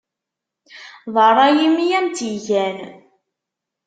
D 1.13 1.15
ṛṛay-im 1.29 1.75
i 1.85 1.87
am-tt-igan. 1.99 2.79